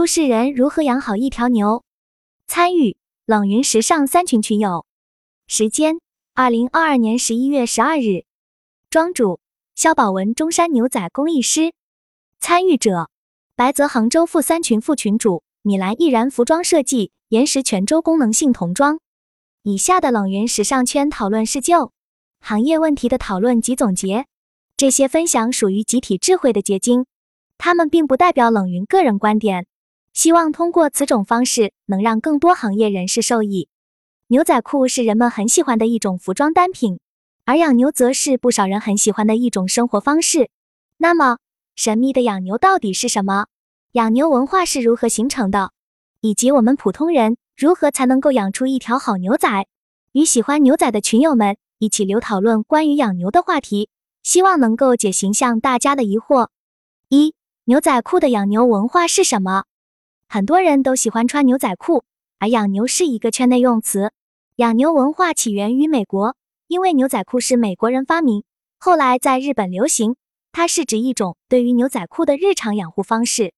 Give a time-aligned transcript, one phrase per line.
[0.00, 1.84] 都市人如何养好一条牛？
[2.46, 4.86] 参与冷云时尚三群群友。
[5.46, 6.00] 时间：
[6.32, 8.24] 二零二二年十一月十二日。
[8.88, 9.40] 庄主：
[9.74, 11.74] 肖宝文，中山牛仔工艺师。
[12.38, 13.10] 参与者：
[13.54, 19.00] 白泽杭州副三群副群主，米兰毅然服装设计，岩石泉州功能性童装。
[19.64, 21.92] 以下的冷云时尚圈讨论是就
[22.40, 24.24] 行业问题的讨论及总结，
[24.78, 27.04] 这些分享属于集体智慧的结晶，
[27.58, 29.66] 他们并不代表冷云个人观点。
[30.12, 33.68] 希望通过此种方式，能让更多行业人士受益。
[34.28, 37.00] 牛仔裤是人们很喜欢的一种服装单品，
[37.44, 40.50] 而养牛则是不少人很喜欢的一种生活方式。
[40.98, 41.38] 那么，
[41.74, 43.46] 神秘的养牛到底是什么？
[43.92, 45.72] 养牛文化是如何形成的？
[46.20, 49.66] 以及我们普通人如何才能够养出一条好牛仔？
[50.12, 53.88] 与喜欢牛仔的群友们一起留讨论关于养牛的话题，
[54.22, 56.48] 希望能够解形象大家的疑惑。
[57.08, 57.34] 一、
[57.64, 59.64] 牛仔裤的养牛文化是什么？
[60.32, 62.04] 很多人都喜欢穿牛仔裤，
[62.38, 64.12] 而养牛是一个圈内用词。
[64.54, 66.36] 养牛文化起源于美国，
[66.68, 68.44] 因为牛仔裤是美国人发明，
[68.78, 70.14] 后来在日本流行。
[70.52, 73.52] 它是指一种对于牛仔裤的日常养护方式。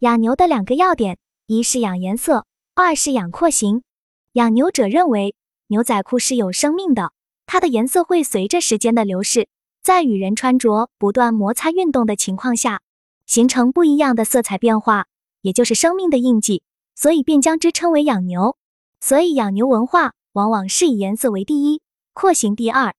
[0.00, 3.84] 养牛的两个要点，一是养颜色，二是养廓形。
[4.32, 5.36] 养牛者认为
[5.68, 7.12] 牛仔裤是有生命的，
[7.46, 9.46] 它的颜色会随着时间的流逝，
[9.84, 12.80] 在与人穿着不断摩擦运动的情况下，
[13.24, 15.06] 形成不一样的色彩变化，
[15.42, 16.62] 也就是生命的印记，
[16.94, 18.56] 所以便将之称为养牛。
[19.00, 20.12] 所以养牛文化。
[20.34, 21.80] 往往是以颜色为第一，
[22.12, 22.94] 廓形第二。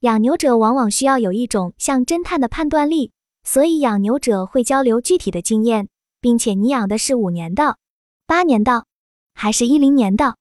[0.00, 3.12] 养牛者往往需要有一种像侦探的判断力，
[3.42, 5.88] 所以养牛者会交流具体的经验，
[6.20, 7.78] 并且你养的是五年的、
[8.26, 8.84] 八年的，
[9.32, 10.36] 还是一零年的？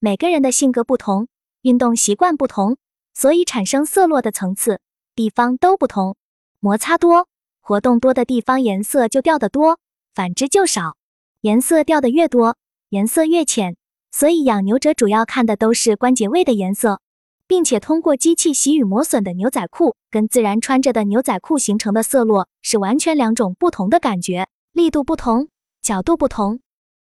[0.00, 1.28] 每个人的性格不同，
[1.62, 2.76] 运动习惯不同，
[3.14, 4.80] 所以产生色落的层次
[5.14, 6.16] 地方都不同。
[6.60, 7.26] 摩擦多、
[7.62, 9.78] 活动多的地方颜色就掉得多，
[10.16, 10.96] 反之就少。
[11.42, 12.56] 颜色掉的越多，
[12.88, 13.76] 颜色越浅。
[14.10, 17.02] 所以养牛者主要看的都是关节位的颜色，
[17.46, 25.48] 并且通过机器洗与磨损的牛仔裤跟自然穿着的牛仔裤形成的色落是完全两种不同的感觉，力度不同，
[25.82, 26.60] 角度不同，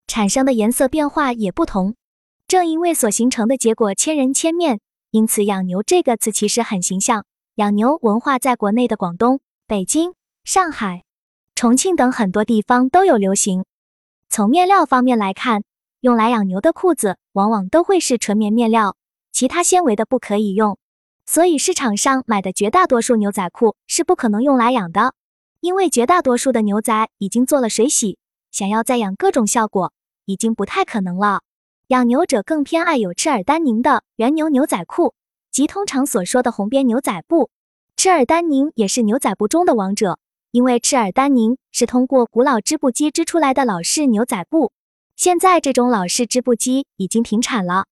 [0.09, 1.95] 产生的颜色变化也不同。
[2.49, 4.81] 正因为所形成的结果千人千面，
[5.13, 7.25] 因此养牛这个词其实很形象。
[7.55, 9.39] 养牛文化在国内的广东、
[9.69, 11.05] 北京、上海、
[11.55, 13.65] 重庆等很多地方都有流行。
[14.29, 15.65] 从面料方面来看。
[16.01, 18.95] 用来养牛的裤子往往都会是纯棉面料，
[19.33, 20.77] 其他纤维的不可以用。
[21.25, 25.15] 所以市场上买的绝大多数牛仔裤是不可能用来养的，
[25.61, 28.19] 因为绝大多数的牛仔已经做了水洗，
[28.53, 29.95] 想要再养各种效果
[30.27, 31.41] 已经不太可能了。
[31.87, 35.15] 养牛者更偏爱有赤耳丹宁的原牛牛仔裤，
[35.51, 37.49] 即通常所说的红边牛仔布。
[37.97, 40.19] 赤耳丹宁也是牛仔布中的王者，
[40.55, 44.71] 因为赤耳丹宁是通过古老织布机织出来的老式牛仔布。
[45.17, 47.87] 现在这种老式织布机已经停产了，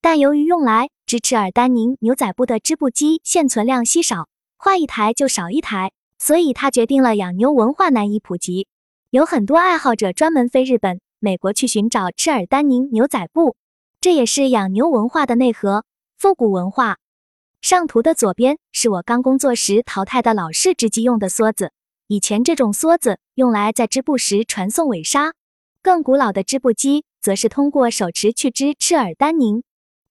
[0.00, 8.68] 但由于用来织赤耳丹宁牛仔布的织布机现存量稀少，换一台就少一台，所以他决定了养牛文化难以普及。
[9.10, 13.56] 有很多爱好者专门飞日本、美国去寻找赤耳丹宁牛仔布，
[14.00, 15.84] 这也是养牛文化的内核。
[16.16, 16.98] 复古文化。
[17.62, 21.72] 上图的左边是我刚工作时淘汰的老式织机用的梭子，
[22.08, 25.34] 以前这种梭子用来在织布时传送尾纱。
[25.82, 29.62] 更古老的织布机则是通过手持去织赤耳丹宁。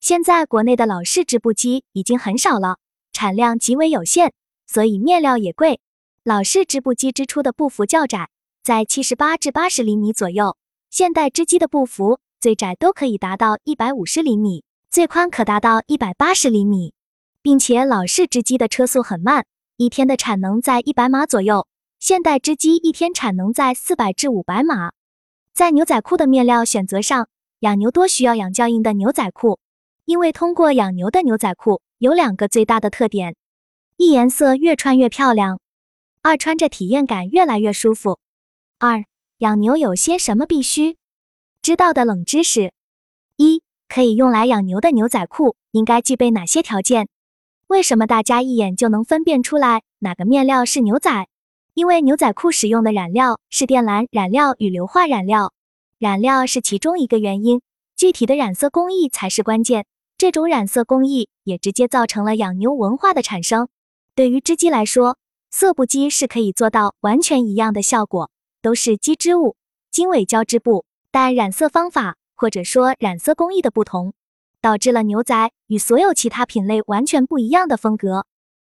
[0.01, 2.78] 现在国内的老式织布机已经很少了，
[3.13, 4.31] 产量极为有限，
[4.67, 5.79] 所以面料也贵。
[6.23, 8.29] 老式织布机织出的布幅较窄，
[8.61, 10.57] 在七十八至八十厘米左右。
[10.89, 16.94] 现代织机的布幅最窄都可以达到一百五十厘米，最宽可达到一百八十厘米，
[17.41, 19.45] 并且老式织机的车速很慢，
[19.78, 21.67] 一天的产能在一百码左右。
[22.07, 24.91] 现代织机一天产能在四百至五百码。
[25.55, 27.29] 在牛仔裤的面料选择上，
[27.61, 29.57] 养牛多需要养较硬的牛仔裤，
[30.05, 33.35] 因为通过养牛的牛仔裤有两个最大的特点：
[33.97, 35.57] 一颜色越穿越漂亮；
[36.21, 38.19] 二穿着体验感越来越舒服。
[38.77, 39.03] 二
[39.39, 40.97] 养牛有些什么必须
[41.63, 42.72] 知道的冷知识：
[43.37, 47.08] 一可以用来养牛的牛仔裤应该具备哪些条件？
[47.66, 51.28] 为什么大家一眼就能分辨出来哪个面料是牛仔？
[51.75, 55.51] 因为牛仔裤使用的染料是靛蓝染料与硫化染料，
[55.99, 57.61] 染料是其中一个原因，
[57.97, 59.85] 具体的染色工艺才是关键。
[60.17, 63.67] 这种染色工艺也直接造成了养牛文化的产生。
[64.16, 65.17] 对于织机来说，
[65.51, 68.31] 色布机是可以做到完全一样的效果，
[68.61, 69.57] 都是机织物、
[69.91, 74.13] 经纬交织布，但染色方法或者说染色工艺的不同，
[74.61, 78.25] 导致了牛仔与所有其他品类完全不一样的风格。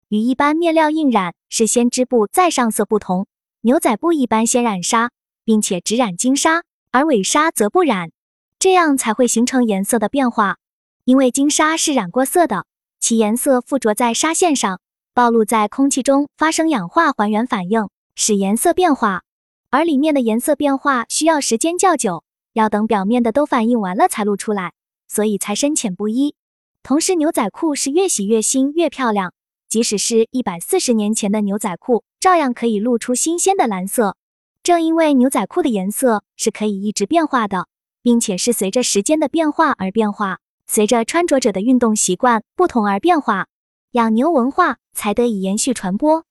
[0.09, 3.27] 与一般面料印染是先织布再上色不同，
[3.59, 5.11] 牛仔布一般先染纱，
[5.43, 8.11] 并且只染金纱，而尾纱则不染，
[8.57, 10.57] 这样才会形成颜色的变化。
[11.03, 12.65] 因为金纱是染过色的，
[13.01, 14.79] 其颜色附着在纱线上，
[15.13, 19.23] 暴露在空气中发生氧化还原反应，使颜色变化。
[19.69, 22.23] 而里面的颜色变化需要时间较久，
[22.53, 24.71] 要等表面的都反应完了才露出来，
[25.09, 26.33] 所以才深浅不一。
[26.81, 29.33] 同时，牛仔裤是越洗越新越漂亮，
[29.69, 34.15] 即使是一百四十年前的牛仔裤，照样可以露出新鲜的蓝色。
[34.63, 37.67] 正因为牛仔裤的颜色是可以一直变化的，
[38.01, 43.47] 并且是随着时间的变化而变化，随着穿着者的运动习惯不同而变化，
[43.91, 46.23] 养牛文化才得以延续传播。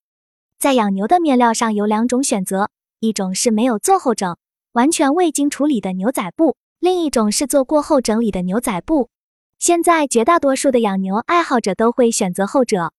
[0.59, 4.37] 在养牛的面料上有两种选择，一种是没有做后整、
[4.73, 9.11] 完全未经处理的牛仔布，另一种是做过后整理的牛仔布。
[9.59, 12.93] 现在绝大多数的养牛爱好者都会选择后者。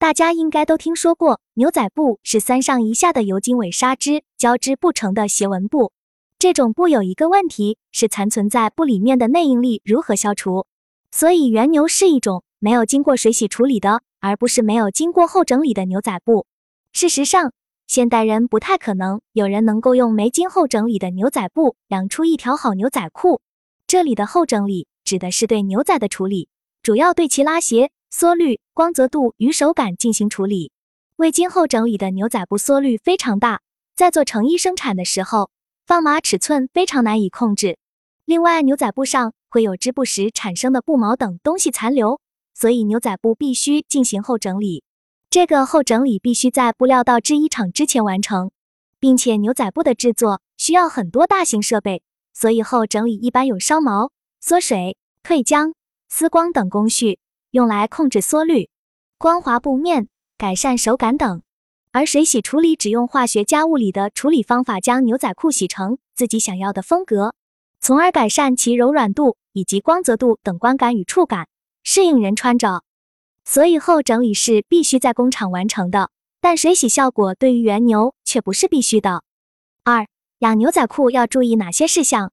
[0.00, 5.92] 大家应该都听说过，牛仔布是三上一下的油经纬纱织交织不成的斜纹布。
[6.38, 10.64] 这种布有一个问题是残存在布里面的内应力如何消除？
[11.10, 16.46] 所以原牛是一种没有经过水洗处理的，而不是没有经过后整理的牛仔布。
[16.94, 17.52] 事实上，
[17.86, 23.42] 现代人不太可能有人能够用没经后整理的牛仔布养出一条好牛仔裤。
[23.86, 24.86] 这里的后整理。
[25.04, 26.48] 指的是对牛仔的处理，
[26.82, 30.72] 主要对其拉斜、缩率、光泽度与手感进行处理。
[31.16, 33.60] 未经后整理的牛仔布缩率非常大，
[33.94, 35.50] 在做成衣生产的时候，
[35.86, 37.78] 放码尺寸非常难以控制。
[38.24, 42.20] 另外，牛仔布上会有织布时产生的布毛等东西残留，
[42.54, 44.82] 所以牛仔布必须进行后整理。
[45.30, 48.50] 这个后整理必须在布料到制衣厂之前完成，
[48.98, 52.02] 并且牛仔布的制作需要很多大型设备，
[52.32, 54.10] 所以后整理一般有烧毛、
[54.40, 54.96] 缩水。
[55.22, 55.74] 退浆、
[56.08, 57.19] 丝光等工序，
[57.50, 58.70] 用来控制缩率、
[59.18, 60.08] 光滑布面、
[60.38, 61.42] 改善手感等。
[61.92, 67.34] 而水洗处理只用化学加物理的处理方法，将牛仔裤洗成自己想要的风格，
[67.80, 71.48] 从而改善其柔软度以及光泽度等观感与触感，
[71.82, 72.84] 适应人穿着。
[73.44, 76.10] 所以后整理是必须在工厂完成的，
[76.40, 79.24] 但水洗效果对于原牛却不是必须的。
[79.82, 80.06] 二、
[80.38, 82.30] 养牛仔裤要注意哪些事项？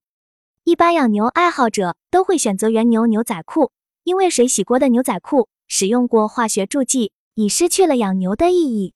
[0.65, 3.71] 一般养牛爱好者都会选择原牛牛仔裤，
[4.07, 8.93] 因为水洗过的牛仔裤使用过化学助剂，已失去了养牛的意义。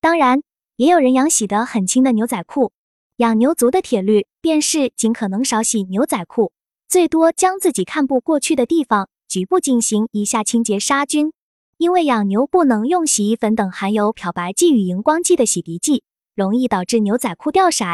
[0.00, 0.42] 当然，
[0.76, 2.72] 也有人养洗得很轻的牛仔裤。
[3.16, 6.50] 养牛族的铁律便是尽可能少洗牛仔裤，
[6.88, 11.34] 最多将自己看不过去的地方局部进行一下清洁杀菌。
[11.76, 17.84] 因为养牛不能用洗衣粉等含有漂白剂与荧光剂的洗涤剂，容易导致牛仔裤掉色。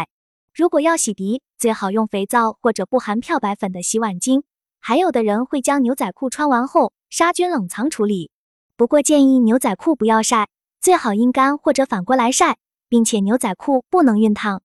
[0.55, 4.43] 如果要洗涤，最好用肥皂或者不含漂白粉的洗碗巾。
[4.81, 8.31] 还有的人会将牛仔裤穿完后杀菌冷藏处理，
[8.77, 10.49] 不过建议牛仔裤不要晒，
[10.81, 12.57] 最好阴干或者反过来晒，
[12.89, 14.63] 并且牛仔裤不能熨烫。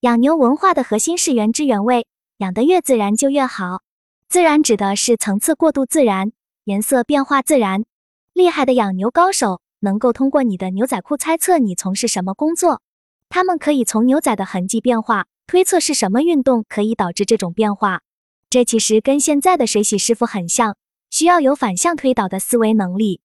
[0.00, 2.06] 养牛文化的核心是原汁原味，
[2.38, 3.82] 养得越自然就越好。
[4.30, 6.32] 自然指的是层次过渡自然，
[6.64, 7.84] 颜色变化自然。
[8.32, 12.80] 厉害的养牛高手能够通过你的牛仔裤猜测你从事什么工作。
[13.28, 18.00] 他们可以从牛仔的痕迹变化推测是什么运动可以导致这种变化。
[18.50, 20.76] 这其实跟现在的水洗师傅很像，
[21.08, 23.20] 需要有反向推导的思维能力。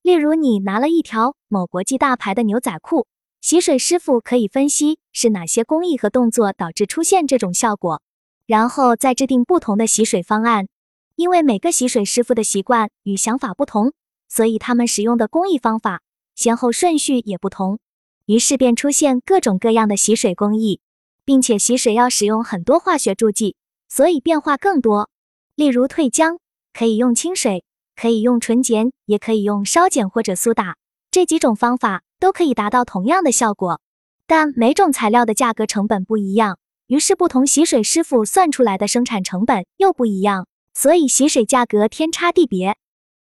[0.00, 3.06] 例如，你拿了一条某国际大牌的牛仔裤，
[3.42, 8.00] 洗水师傅可以分析是哪些工艺和动作导致出现这种效果，
[8.46, 10.68] 然后再制定不同的洗水方案。
[11.16, 13.92] 因为每个洗水师傅的习惯与想法不同，
[14.26, 16.00] 所以他们使用的工艺方法
[16.34, 17.78] 先后顺序也不同。
[18.24, 20.80] 于是便出现各种各样的洗水工艺，
[21.26, 23.54] 并且洗水要使用很多化学助剂，
[23.94, 25.10] 所以变化更多。
[25.54, 26.38] 例如退浆，
[26.72, 27.62] 可以用清水，
[27.94, 30.78] 可以用纯碱，也可以用烧碱或者苏打，
[31.10, 33.82] 这几种方法都可以达到同样的效果。
[34.26, 36.56] 但每种材料的价格成本不一样，
[36.86, 42.78] 于是不同洗水师傅算出来的生产成本又不一样，所以洗水价格天差地别，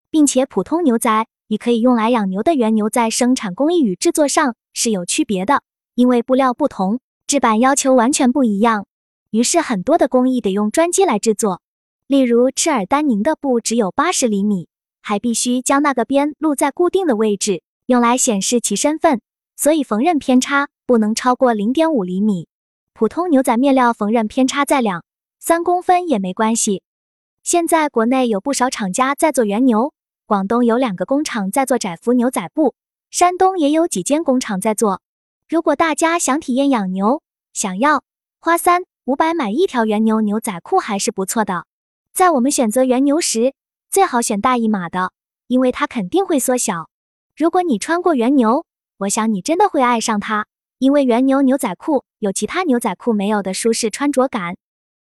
[0.10, 4.56] 并且普通牛仔与可以用来养牛的原牛在生产工艺与制作上。
[4.74, 5.62] 是有区别的，
[5.94, 8.88] 因为布料不同，制板要求完全不一样，
[9.32, 11.62] 于是很多的工艺得用专机来制作。
[12.08, 14.68] 例如，赤尔丹宁的布只有八十厘米，
[15.02, 19.22] 还必须将那个边露在固定的位置，用来显示其身份，
[19.56, 22.48] 所以缝纫偏差不能超过零点五厘米。
[22.94, 25.04] 普通牛仔面料缝纫偏差在两
[25.40, 26.84] 三公分也没关系。
[27.44, 29.94] 现在国内有不少厂家在做原牛，
[30.26, 32.74] 广东有两个工厂在做窄幅牛仔布。
[33.12, 35.02] 山东也有几间工厂在做。
[35.48, 37.22] 如果大家想体验养牛，
[37.54, 38.04] 想要
[38.40, 41.68] 花三五百买一条原牛牛仔裤还是不错的。
[42.12, 43.54] 在我们选择原牛时，
[43.88, 45.12] 最好选大一码的，
[45.46, 46.90] 因为它肯定会缩小。
[47.38, 48.66] 如果你穿过原牛，
[48.98, 50.48] 我想你真的会爱上它，
[50.80, 54.56] 因为原牛牛仔裤有其他牛仔裤没有的舒适穿着感。